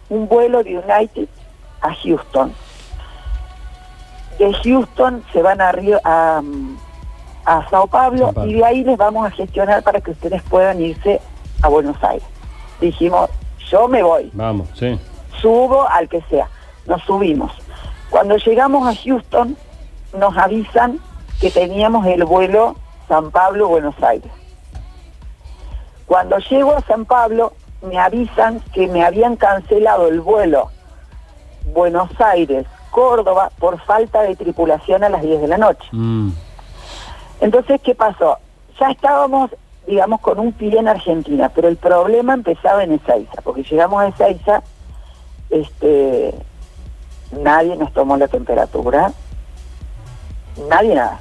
un 0.09 0.29
vuelo 0.29 0.63
de 0.63 0.79
United 0.79 1.29
a 1.81 1.95
Houston. 1.95 2.53
De 4.39 4.53
Houston 4.65 5.25
se 5.33 5.43
van 5.43 5.61
a, 5.61 5.73
Río, 5.73 6.01
a, 6.05 6.43
a 7.45 7.71
Sao 7.71 7.87
Pablo, 7.87 8.27
Sao 8.27 8.33
Pablo. 8.33 8.51
y 8.51 8.55
de 8.55 8.65
ahí 8.65 8.85
les 8.85 8.97
vamos 8.97 9.27
a 9.27 9.31
gestionar 9.31 9.83
para 9.83 10.01
que 10.01 10.11
ustedes 10.11 10.43
puedan 10.43 10.81
irse 10.81 11.21
a 11.63 11.69
Buenos 11.69 11.97
Aires. 12.03 12.27
Dijimos, 12.81 13.29
yo 13.71 13.89
me 13.89 14.03
voy, 14.03 14.31
Vamos, 14.33 14.69
sí. 14.75 14.99
subo 15.41 15.87
al 15.89 16.09
que 16.09 16.21
sea. 16.23 16.49
Nos 16.87 17.03
subimos. 17.03 17.53
Cuando 18.11 18.37
llegamos 18.37 18.89
a 18.89 18.99
Houston, 19.05 19.57
nos 20.19 20.37
avisan 20.37 20.99
que 21.41 21.51
teníamos 21.51 22.07
el 22.07 22.25
vuelo 22.25 22.77
San 23.09 23.31
Pablo-Buenos 23.31 23.95
Aires. 24.03 24.31
Cuando 26.07 26.39
llego 26.39 26.77
a 26.77 26.81
San 26.83 27.05
Pablo, 27.05 27.53
me 27.83 27.99
avisan 27.99 28.61
que 28.73 28.89
me 28.89 29.05
habían 29.05 29.37
cancelado 29.37 30.09
el 30.09 30.21
vuelo 30.21 30.71
Buenos 31.73 32.11
Aires-Córdoba 32.21 33.51
por 33.59 33.81
falta 33.81 34.23
de 34.23 34.35
tripulación 34.35 35.05
a 35.05 35.09
las 35.09 35.23
10 35.23 35.41
de 35.43 35.49
la 35.49 35.59
noche. 35.59 35.89
Mm. 35.93 36.31
Entonces, 37.41 37.81
¿qué 37.83 37.95
pasó? 37.95 38.39
Ya 38.81 38.91
estábamos, 38.91 39.51
digamos, 39.87 40.21
con 40.21 40.39
un 40.39 40.53
pie 40.53 40.79
en 40.79 40.89
Argentina, 40.89 41.51
pero 41.55 41.69
el 41.69 41.77
problema 41.77 42.35
empezaba 42.35 42.85
en 42.85 42.93
Ezeiza, 42.93 43.43
porque 43.43 43.63
llegamos 43.63 44.03
a 44.03 44.09
Ezeiza, 44.09 44.63
este, 45.51 46.35
nadie 47.33 47.77
nos 47.77 47.93
tomó 47.93 48.17
la 48.17 48.29
temperatura, 48.29 49.13
nadie 50.69 50.95
nada, 50.95 51.21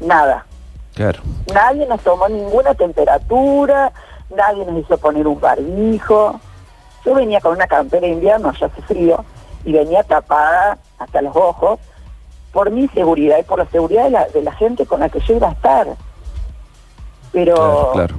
nada. 0.00 0.46
Claro. 0.94 1.20
Nadie 1.54 1.86
nos 1.86 2.00
tomó 2.02 2.28
ninguna 2.28 2.74
temperatura, 2.74 3.92
nadie 4.34 4.66
nos 4.66 4.84
hizo 4.84 4.98
poner 4.98 5.26
un 5.26 5.40
barbijo. 5.40 6.40
Yo 7.04 7.14
venía 7.14 7.40
con 7.40 7.52
una 7.52 7.66
campera 7.66 8.06
de 8.06 8.12
invierno, 8.12 8.52
ya 8.52 8.66
hace 8.66 8.82
frío, 8.82 9.24
y 9.64 9.72
venía 9.72 10.02
tapada 10.02 10.78
hasta 10.98 11.22
los 11.22 11.34
ojos 11.34 11.78
por 12.52 12.70
mi 12.70 12.88
seguridad 12.88 13.38
y 13.38 13.44
por 13.44 13.58
la 13.58 13.66
seguridad 13.66 14.04
de 14.04 14.10
la, 14.10 14.28
de 14.28 14.42
la 14.42 14.52
gente 14.52 14.84
con 14.84 15.00
la 15.00 15.08
que 15.08 15.20
yo 15.20 15.36
iba 15.36 15.48
a 15.48 15.52
estar. 15.52 15.86
Pero 17.32 17.54
Claro, 17.54 17.90
claro. 17.92 18.14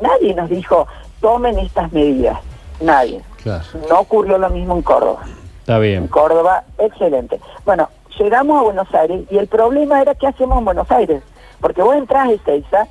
nadie 0.00 0.34
nos 0.34 0.48
dijo, 0.48 0.86
tomen 1.20 1.58
estas 1.58 1.92
medidas. 1.92 2.38
Nadie. 2.80 3.22
Claro. 3.42 3.64
No 3.88 4.00
ocurrió 4.00 4.38
lo 4.38 4.48
mismo 4.50 4.74
en 4.76 4.82
Córdoba. 4.82 5.22
Está 5.60 5.76
En 5.76 5.82
bien. 5.82 6.08
Córdoba, 6.08 6.64
excelente. 6.78 7.40
Bueno, 7.64 7.88
llegamos 8.18 8.58
a 8.58 8.62
Buenos 8.62 8.94
Aires 8.94 9.22
y 9.30 9.38
el 9.38 9.46
problema 9.46 10.00
era 10.02 10.14
qué 10.14 10.26
hacemos 10.26 10.58
en 10.58 10.64
Buenos 10.64 10.90
Aires. 10.90 11.22
Porque 11.60 11.82
vos 11.82 11.94
entras 11.94 12.28
a 12.28 12.32
Ezeiza, 12.32 12.86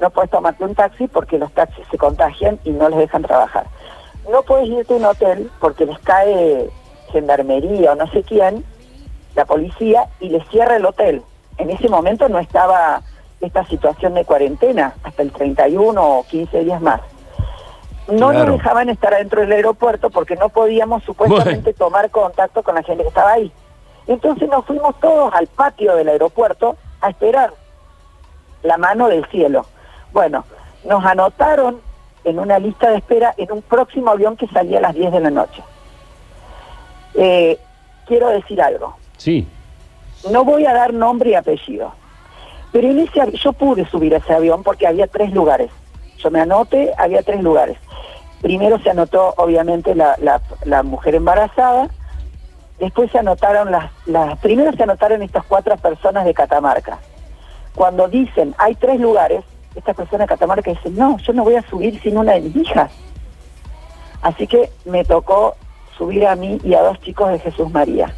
no 0.00 0.10
puedes 0.10 0.30
tomarte 0.30 0.64
un 0.64 0.74
taxi 0.74 1.06
porque 1.08 1.38
los 1.38 1.50
taxis 1.52 1.86
se 1.90 1.98
contagian 1.98 2.58
y 2.64 2.70
no 2.70 2.88
les 2.88 2.98
dejan 2.98 3.22
trabajar. 3.22 3.66
No 4.30 4.42
puedes 4.42 4.68
irte 4.68 4.92
a 4.94 4.96
un 4.96 5.04
hotel 5.06 5.50
porque 5.60 5.86
les 5.86 5.98
cae 6.00 6.68
gendarmería 7.12 7.92
o 7.92 7.94
no 7.94 8.06
sé 8.10 8.22
quién, 8.22 8.64
la 9.34 9.44
policía, 9.46 10.06
y 10.20 10.28
les 10.28 10.46
cierra 10.48 10.76
el 10.76 10.84
hotel. 10.84 11.22
En 11.56 11.70
ese 11.70 11.88
momento 11.88 12.28
no 12.28 12.38
estaba 12.38 13.00
esta 13.40 13.64
situación 13.66 14.14
de 14.14 14.24
cuarentena, 14.24 14.94
hasta 15.02 15.22
el 15.22 15.30
31 15.32 16.02
o 16.02 16.24
15 16.26 16.64
días 16.64 16.80
más. 16.80 17.00
No 18.08 18.30
Claro. 18.30 18.46
nos 18.52 18.58
dejaban 18.58 18.88
estar 18.88 19.12
adentro 19.14 19.42
del 19.42 19.52
aeropuerto 19.52 20.10
porque 20.10 20.34
no 20.36 20.48
podíamos 20.48 21.02
supuestamente 21.04 21.72
tomar 21.74 22.10
contacto 22.10 22.62
con 22.62 22.74
la 22.74 22.82
gente 22.82 23.02
que 23.02 23.08
estaba 23.08 23.32
ahí. 23.32 23.52
Entonces 24.06 24.48
nos 24.48 24.64
fuimos 24.64 24.98
todos 25.00 25.32
al 25.34 25.46
patio 25.46 25.94
del 25.94 26.08
aeropuerto 26.08 26.76
a 27.00 27.10
esperar 27.10 27.52
la 28.62 28.78
mano 28.78 29.08
del 29.08 29.24
cielo. 29.26 29.66
Bueno, 30.12 30.44
nos 30.84 31.04
anotaron 31.04 31.80
en 32.24 32.38
una 32.38 32.58
lista 32.58 32.90
de 32.90 32.96
espera 32.96 33.34
en 33.36 33.52
un 33.52 33.62
próximo 33.62 34.10
avión 34.10 34.36
que 34.36 34.46
salía 34.48 34.78
a 34.78 34.82
las 34.82 34.94
10 34.94 35.12
de 35.12 35.20
la 35.20 35.30
noche. 35.30 35.62
Eh, 37.14 37.58
quiero 38.06 38.28
decir 38.28 38.60
algo. 38.62 38.96
Sí. 39.16 39.46
No 40.30 40.44
voy 40.44 40.64
a 40.66 40.72
dar 40.72 40.92
nombre 40.92 41.30
y 41.30 41.34
apellido. 41.34 41.92
Pero 42.72 42.88
en 42.90 42.98
ese 43.00 43.32
yo 43.38 43.52
pude 43.52 43.86
subir 43.88 44.14
a 44.14 44.18
ese 44.18 44.32
avión 44.34 44.62
porque 44.62 44.86
había 44.86 45.06
tres 45.06 45.32
lugares. 45.32 45.70
Yo 46.18 46.30
me 46.30 46.40
anoté, 46.40 46.92
había 46.98 47.22
tres 47.22 47.42
lugares. 47.42 47.78
Primero 48.42 48.78
se 48.80 48.90
anotó, 48.90 49.34
obviamente, 49.36 49.94
la, 49.94 50.16
la- 50.20 50.40
la 50.64 50.82
mujer 50.82 51.14
embarazada. 51.14 51.88
Después 52.78 53.10
se 53.10 53.18
anotaron 53.18 53.70
las, 53.72 53.90
las... 54.06 54.38
Primero 54.38 54.72
se 54.72 54.82
anotaron 54.84 55.22
estas 55.22 55.44
cuatro 55.44 55.76
personas 55.76 56.24
de 56.24 56.34
Catamarca. 56.34 56.98
Cuando 57.74 58.06
dicen, 58.08 58.54
hay 58.58 58.74
tres 58.76 59.00
lugares, 59.00 59.42
esta 59.74 59.94
persona 59.94 60.24
de 60.24 60.28
Catamarca 60.28 60.70
dice, 60.70 60.90
no, 60.90 61.18
yo 61.18 61.32
no 61.32 61.44
voy 61.44 61.56
a 61.56 61.62
subir 61.62 62.00
sin 62.02 62.16
una 62.18 62.34
de 62.34 62.40
mis 62.42 62.56
hijas. 62.56 62.90
Así 64.22 64.46
que 64.46 64.70
me 64.84 65.04
tocó 65.04 65.54
subir 65.96 66.26
a 66.26 66.36
mí 66.36 66.60
y 66.62 66.74
a 66.74 66.82
dos 66.82 67.00
chicos 67.00 67.30
de 67.30 67.38
Jesús 67.38 67.70
María. 67.70 68.12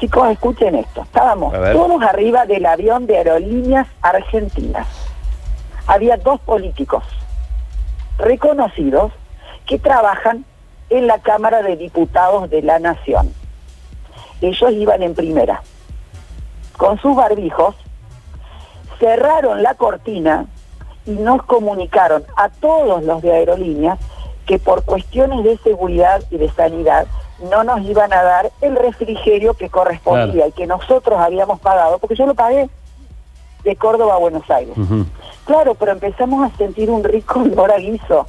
Chicos, 0.00 0.30
escuchen 0.30 0.76
esto. 0.76 1.02
Estábamos 1.02 1.52
todos 1.52 2.02
arriba 2.02 2.46
del 2.46 2.66
avión 2.66 3.06
de 3.06 3.16
aerolíneas 3.16 3.88
argentinas. 4.00 4.86
Había 5.86 6.16
dos 6.16 6.40
políticos 6.40 7.02
reconocidos 8.18 9.12
que 9.66 9.78
trabajan 9.78 10.44
en 10.90 11.06
la 11.06 11.18
Cámara 11.18 11.62
de 11.62 11.76
Diputados 11.76 12.48
de 12.48 12.62
la 12.62 12.78
Nación. 12.78 13.32
Ellos 14.40 14.70
iban 14.70 15.02
en 15.02 15.14
primera, 15.14 15.62
con 16.76 17.00
sus 17.00 17.16
barbijos, 17.16 17.74
cerraron 19.00 19.62
la 19.64 19.74
cortina 19.74 20.46
y 21.06 21.12
nos 21.12 21.42
comunicaron 21.42 22.24
a 22.36 22.48
todos 22.50 23.02
los 23.02 23.20
de 23.20 23.32
aerolíneas 23.32 23.98
que 24.46 24.58
por 24.58 24.84
cuestiones 24.84 25.42
de 25.42 25.58
seguridad 25.58 26.22
y 26.30 26.38
de 26.38 26.48
sanidad 26.50 27.06
no 27.50 27.62
nos 27.64 27.80
iban 27.82 28.12
a 28.12 28.22
dar 28.22 28.50
el 28.60 28.76
refrigerio 28.76 29.54
que 29.54 29.68
correspondía 29.68 30.32
Claro. 30.32 30.48
y 30.48 30.52
que 30.52 30.66
nosotros 30.66 31.18
habíamos 31.20 31.60
pagado, 31.60 31.98
porque 31.98 32.16
yo 32.16 32.26
lo 32.26 32.34
pagué 32.34 32.68
de 33.64 33.76
Córdoba 33.76 34.14
a 34.14 34.18
Buenos 34.18 34.48
Aires. 34.50 34.74
Claro, 35.44 35.74
pero 35.74 35.92
empezamos 35.92 36.50
a 36.50 36.56
sentir 36.56 36.90
un 36.90 37.02
rico 37.04 37.40
olor 37.42 37.72
a 37.72 37.78
guiso. 37.78 38.26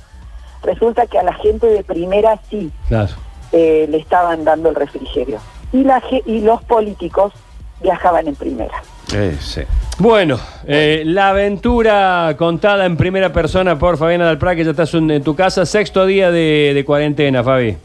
Resulta 0.64 1.08
que 1.08 1.18
a 1.18 1.24
la 1.24 1.34
gente 1.34 1.68
de 1.68 1.84
primera 1.84 2.38
sí 2.50 2.72
Claro. 2.88 3.12
eh, 3.52 3.88
le 3.90 3.98
estaban 3.98 4.44
dando 4.44 4.70
el 4.70 4.76
refrigerio. 4.76 5.40
Y, 5.72 5.84
la, 5.84 6.02
y 6.26 6.42
los 6.42 6.62
políticos 6.64 7.32
viajaban 7.82 8.28
en 8.28 8.36
primera. 8.36 8.74
Eh, 9.14 9.38
sí. 9.40 9.62
Bueno, 9.98 10.38
eh, 10.68 11.04
la 11.06 11.30
aventura 11.30 12.36
contada 12.38 12.86
en 12.86 12.98
primera 12.98 13.32
persona 13.32 13.78
por 13.80 13.98
Fabiana 13.98 14.26
Dalprá, 14.26 14.56
que 14.56 14.64
ya 14.66 14.72
estás 14.72 14.94
en, 14.94 15.10
en 15.12 15.24
tu 15.24 15.36
casa. 15.36 15.66
Sexto 15.66 16.06
día 16.06 16.30
de, 16.32 16.72
de 16.74 16.86
cuarentena, 16.86 17.44
Fabi. 17.44 17.78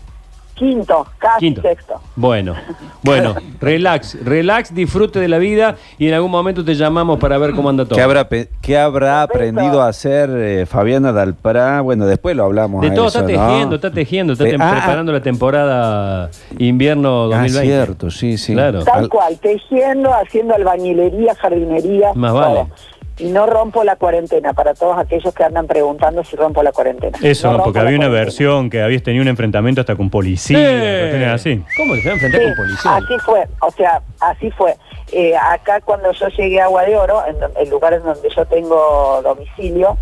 Quinto, 0.54 1.04
casi 1.18 1.40
Quinto. 1.40 1.62
sexto. 1.62 1.94
Bueno, 2.14 2.54
bueno, 3.02 3.34
relax, 3.60 4.16
relax, 4.24 4.72
disfrute 4.72 5.18
de 5.18 5.26
la 5.28 5.38
vida 5.38 5.74
y 5.98 6.06
en 6.08 6.14
algún 6.14 6.30
momento 6.30 6.64
te 6.64 6.74
llamamos 6.76 7.18
para 7.18 7.38
ver 7.38 7.52
cómo 7.54 7.68
anda 7.70 7.84
todo. 7.84 7.96
¿Qué 7.96 8.02
habrá, 8.02 8.28
pe- 8.28 8.48
qué 8.62 8.78
habrá 8.78 9.26
Perfecto. 9.26 9.52
aprendido 9.58 9.82
a 9.82 9.88
hacer 9.88 10.30
eh, 10.32 10.66
Fabiana 10.66 11.10
Dalprá? 11.12 11.80
Bueno, 11.80 12.06
después 12.06 12.36
lo 12.36 12.44
hablamos. 12.44 12.82
De 12.82 12.88
a 12.88 12.94
todo 12.94 13.08
eso, 13.08 13.18
está 13.20 13.32
¿no? 13.32 13.46
tejiendo, 13.48 13.74
está 13.76 13.90
tejiendo, 13.90 14.32
está 14.34 14.44
tem- 14.44 14.60
Ah, 14.60 14.68
ah, 14.70 14.74
preparando 14.76 15.12
la 15.12 15.20
temporada 15.20 16.30
invierno 16.58 17.24
Ah, 17.24 17.38
2020. 17.42 17.62
cierto, 17.66 18.10
sí, 18.10 18.38
sí. 18.38 18.52
Claro. 18.52 18.84
Tal 18.84 19.00
Al- 19.00 19.08
cual, 19.08 19.36
tejiendo, 19.38 20.14
haciendo 20.14 20.54
albañilería, 20.54 21.34
jardinería. 21.34 22.12
Más 22.14 22.32
todo. 22.32 22.68
Y 23.16 23.26
no 23.30 23.46
rompo 23.46 23.84
la 23.84 23.94
cuarentena, 23.94 24.52
para 24.54 24.74
todos 24.74 24.98
aquellos 24.98 25.32
que 25.32 25.44
andan 25.44 25.68
preguntando 25.68 26.24
si 26.24 26.34
rompo 26.34 26.62
la 26.64 26.72
cuarentena. 26.72 27.16
Eso, 27.22 27.52
No 27.52 27.62
porque 27.62 27.78
había 27.78 27.90
una 27.90 28.06
cuarentena. 28.08 28.24
versión 28.24 28.70
que 28.70 28.82
habías 28.82 29.04
tenido 29.04 29.22
un 29.22 29.28
enfrentamiento 29.28 29.80
hasta 29.82 29.94
con 29.94 30.10
policía, 30.10 30.58
Eh, 30.60 31.26
así. 31.32 31.62
¿Cómo 31.76 31.94
se 31.94 32.10
enfrentar 32.10 32.40
Sí, 32.40 32.46
con 32.48 32.56
policía? 32.56 32.96
así 32.96 33.18
fue, 33.24 33.46
o 33.60 33.70
sea, 33.70 34.02
así 34.20 34.50
fue. 34.50 34.74
Eh, 35.12 35.36
acá 35.36 35.80
cuando 35.80 36.10
yo 36.10 36.26
llegué 36.28 36.60
a 36.60 36.64
Agua 36.64 36.82
de 36.84 36.96
Oro, 36.96 37.22
en 37.28 37.36
el 37.60 37.70
lugar 37.70 37.92
en 37.92 38.02
donde 38.02 38.28
yo 38.34 38.44
tengo 38.46 39.20
domicilio, 39.22 39.96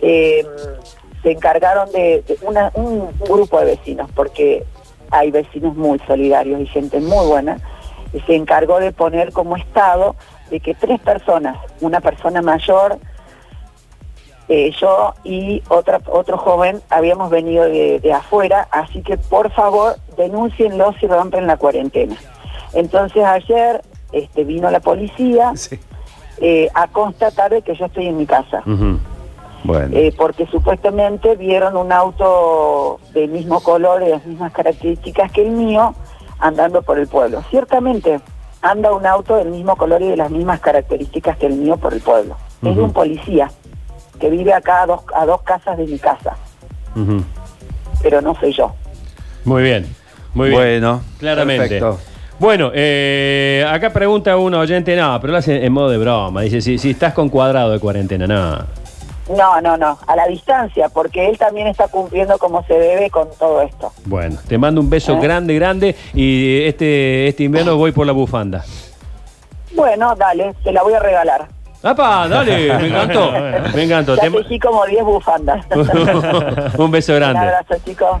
eh, 0.00 0.42
se 1.22 1.32
encargaron 1.32 1.92
de, 1.92 2.24
de 2.26 2.38
una- 2.40 2.70
un, 2.72 3.10
un 3.20 3.28
grupo 3.28 3.58
de 3.60 3.66
vecinos, 3.76 4.08
porque 4.14 4.64
hay 5.10 5.30
vecinos 5.30 5.76
muy 5.76 5.98
solidarios 6.06 6.58
y 6.62 6.66
gente 6.66 7.00
muy 7.00 7.26
buena, 7.26 7.58
y 8.14 8.20
se 8.20 8.34
encargó 8.34 8.80
de 8.80 8.92
poner 8.92 9.30
como 9.32 9.56
estado 9.56 10.16
de 10.50 10.60
que 10.60 10.74
tres 10.74 11.00
personas, 11.00 11.56
una 11.80 12.00
persona 12.00 12.42
mayor, 12.42 12.98
eh, 14.48 14.72
yo 14.80 15.14
y 15.22 15.62
otra, 15.68 16.00
otro 16.12 16.36
joven 16.36 16.80
habíamos 16.90 17.30
venido 17.30 17.64
de, 17.64 18.00
de 18.00 18.12
afuera, 18.12 18.66
así 18.72 19.00
que 19.02 19.16
por 19.16 19.50
favor 19.52 19.96
denúncienlo 20.16 20.92
si 20.98 21.06
rompen 21.06 21.46
la 21.46 21.56
cuarentena. 21.56 22.16
Entonces 22.72 23.22
ayer 23.24 23.80
este, 24.12 24.44
vino 24.44 24.70
la 24.70 24.80
policía 24.80 25.52
Sí. 25.54 25.78
eh, 26.40 26.68
a 26.74 26.88
constatar 26.88 27.50
de 27.52 27.62
que 27.62 27.74
yo 27.76 27.86
estoy 27.86 28.06
en 28.08 28.16
mi 28.16 28.26
casa. 28.26 28.62
Bueno. 29.62 29.94
eh, 29.96 30.12
porque 30.16 30.46
supuestamente 30.46 31.36
vieron 31.36 31.76
un 31.76 31.92
auto 31.92 32.98
del 33.12 33.28
mismo 33.30 33.60
color 33.60 34.00
y 34.02 34.06
de 34.06 34.10
las 34.12 34.24
mismas 34.26 34.52
características 34.52 35.30
que 35.32 35.42
el 35.42 35.50
mío 35.50 35.94
andando 36.38 36.80
por 36.82 36.98
el 36.98 37.06
pueblo. 37.06 37.42
Ciertamente 37.50 38.20
anda 38.62 38.92
un 38.92 39.06
auto 39.06 39.36
del 39.36 39.48
mismo 39.48 39.76
color 39.76 40.02
y 40.02 40.08
de 40.08 40.16
las 40.16 40.30
mismas 40.30 40.60
características 40.60 41.36
que 41.38 41.46
el 41.46 41.54
mío 41.54 41.76
por 41.76 41.94
el 41.94 42.00
pueblo. 42.00 42.36
Es 42.56 42.62
de 42.62 42.70
Ujú. 42.70 42.84
un 42.84 42.92
policía 42.92 43.50
que 44.18 44.28
vive 44.28 44.52
acá 44.52 44.82
a 44.82 44.86
dos, 44.86 45.00
a 45.14 45.24
dos 45.24 45.42
casas 45.42 45.78
de 45.78 45.86
mi 45.86 45.98
casa, 45.98 46.36
pero 48.02 48.20
no 48.20 48.34
soy 48.38 48.52
yo. 48.52 48.72
Muy 49.44 49.62
bien, 49.62 49.86
muy 50.34 50.48
bien. 50.50 50.60
Bueno, 50.60 51.00
Claramente. 51.18 51.68
perfecto. 51.80 51.98
Bueno, 52.38 52.70
eh, 52.74 53.66
acá 53.70 53.90
pregunta 53.92 54.36
un 54.36 54.54
oyente, 54.54 54.96
no, 54.96 55.18
pero 55.20 55.32
lo 55.32 55.38
hace 55.38 55.64
en 55.64 55.72
modo 55.72 55.90
de 55.90 55.98
broma. 55.98 56.40
Dice, 56.42 56.60
si, 56.62 56.78
si 56.78 56.90
estás 56.90 57.12
con 57.12 57.28
cuadrado 57.28 57.70
de 57.72 57.78
cuarentena, 57.78 58.26
no. 58.26 58.79
No, 59.36 59.60
no, 59.60 59.76
no, 59.76 59.96
a 60.06 60.16
la 60.16 60.26
distancia, 60.26 60.88
porque 60.88 61.28
él 61.28 61.38
también 61.38 61.68
está 61.68 61.86
cumpliendo 61.88 62.36
como 62.38 62.64
se 62.64 62.74
debe 62.74 63.10
con 63.10 63.28
todo 63.38 63.62
esto. 63.62 63.92
Bueno, 64.06 64.36
te 64.48 64.58
mando 64.58 64.80
un 64.80 64.90
beso 64.90 65.12
¿Eh? 65.12 65.20
grande, 65.20 65.54
grande 65.54 65.94
y 66.14 66.62
este, 66.64 67.28
este 67.28 67.44
invierno 67.44 67.76
voy 67.76 67.92
por 67.92 68.06
la 68.06 68.12
bufanda. 68.12 68.64
Bueno, 69.74 70.14
dale, 70.16 70.52
te 70.64 70.72
la 70.72 70.82
voy 70.82 70.94
a 70.94 70.98
regalar. 70.98 71.46
¡Apa! 71.82 72.28
Dale, 72.28 72.74
me 72.78 72.88
encantó. 72.88 73.32
Me 73.74 73.82
encantó. 73.84 74.16
Ya 74.16 74.22
Te- 74.30 74.58
como 74.58 74.84
10 74.84 75.04
bufandas. 75.04 75.64
un 76.78 76.90
beso 76.90 77.12
Un 77.12 77.18
grande. 77.18 77.38
abrazo, 77.40 77.74
chicos. 77.84 78.18